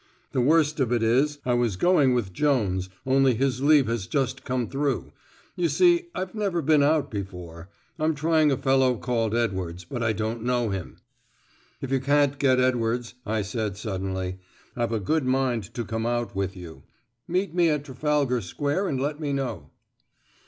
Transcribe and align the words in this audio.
The 0.31 0.41
worst 0.41 0.79
of 0.79 0.91
it 0.91 1.03
is 1.03 1.37
I 1.45 1.53
was 1.53 1.75
going 1.75 2.15
with 2.15 2.29
52 2.29 2.35
Jones; 2.43 2.89
only 3.05 3.35
his 3.35 3.61
leave 3.61 3.85
has 3.85 4.07
just 4.07 4.43
come 4.43 4.67
through. 4.67 5.13
You 5.55 5.69
see, 5.69 6.07
I've 6.15 6.33
never 6.33 6.63
been 6.63 6.81
out 6.81 7.11
before. 7.11 7.69
I'm 7.99 8.15
trying 8.15 8.51
a 8.51 8.57
fellow 8.57 8.97
called 8.97 9.35
Edwards, 9.35 9.85
but 9.85 10.01
I 10.01 10.13
don't 10.13 10.41
know 10.41 10.71
him." 10.71 10.97
"If 11.81 11.91
you 11.91 11.99
can't 11.99 12.39
get 12.39 12.59
Edwards," 12.59 13.13
I 13.27 13.43
said 13.43 13.77
suddenly, 13.77 14.39
"I've 14.75 14.91
a 14.91 14.99
good 14.99 15.25
mind 15.27 15.71
to 15.75 15.85
come 15.85 16.07
out 16.07 16.35
with 16.35 16.57
you. 16.57 16.81
Meet 17.27 17.53
me 17.53 17.69
at 17.69 17.85
Trafalgar 17.85 18.41
Square, 18.41 18.87
and 18.87 18.99
let 18.99 19.19
me 19.19 19.33
know." 19.33 19.69